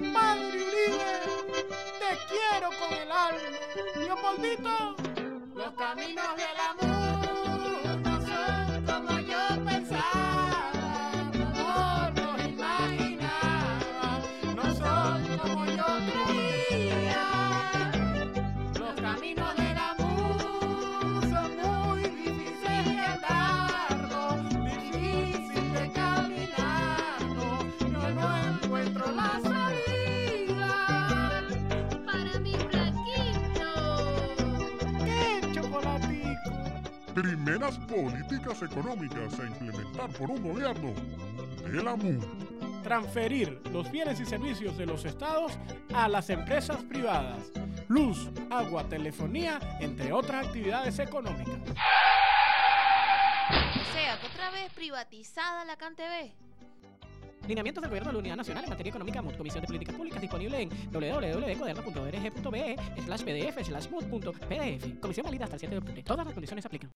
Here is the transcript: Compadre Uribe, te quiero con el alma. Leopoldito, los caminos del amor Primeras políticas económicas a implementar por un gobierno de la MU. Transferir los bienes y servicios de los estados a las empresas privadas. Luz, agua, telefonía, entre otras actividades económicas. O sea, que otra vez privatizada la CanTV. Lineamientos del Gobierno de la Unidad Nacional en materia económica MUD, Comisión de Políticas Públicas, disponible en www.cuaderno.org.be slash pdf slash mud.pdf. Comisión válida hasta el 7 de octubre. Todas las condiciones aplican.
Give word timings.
Compadre 0.00 0.46
Uribe, 0.46 1.20
te 1.98 2.18
quiero 2.30 2.70
con 2.78 2.90
el 2.90 3.12
alma. 3.12 3.58
Leopoldito, 3.96 4.96
los 5.54 5.74
caminos 5.74 6.36
del 6.36 6.88
amor 6.88 7.09
Primeras 37.14 37.76
políticas 37.78 38.62
económicas 38.62 39.38
a 39.40 39.46
implementar 39.46 40.10
por 40.10 40.30
un 40.30 40.42
gobierno 40.42 40.94
de 41.64 41.82
la 41.82 41.96
MU. 41.96 42.20
Transferir 42.84 43.60
los 43.72 43.90
bienes 43.90 44.20
y 44.20 44.26
servicios 44.26 44.78
de 44.78 44.86
los 44.86 45.04
estados 45.04 45.58
a 45.92 46.08
las 46.08 46.30
empresas 46.30 46.82
privadas. 46.84 47.50
Luz, 47.88 48.30
agua, 48.50 48.88
telefonía, 48.88 49.58
entre 49.80 50.12
otras 50.12 50.46
actividades 50.46 51.00
económicas. 51.00 51.58
O 53.48 53.92
sea, 53.92 54.20
que 54.20 54.26
otra 54.26 54.50
vez 54.50 54.72
privatizada 54.72 55.64
la 55.64 55.76
CanTV. 55.76 56.32
Lineamientos 57.50 57.82
del 57.82 57.90
Gobierno 57.90 58.10
de 58.10 58.12
la 58.12 58.18
Unidad 58.20 58.36
Nacional 58.36 58.62
en 58.62 58.70
materia 58.70 58.90
económica 58.90 59.20
MUD, 59.22 59.34
Comisión 59.34 59.62
de 59.62 59.66
Políticas 59.66 59.96
Públicas, 59.96 60.20
disponible 60.20 60.62
en 60.62 60.68
www.cuaderno.org.be 60.92 62.76
slash 63.04 63.22
pdf 63.22 63.64
slash 63.66 63.88
mud.pdf. 63.90 65.00
Comisión 65.00 65.24
válida 65.24 65.44
hasta 65.44 65.56
el 65.56 65.60
7 65.60 65.74
de 65.74 65.78
octubre. 65.78 66.02
Todas 66.04 66.26
las 66.26 66.32
condiciones 66.32 66.64
aplican. 66.64 66.92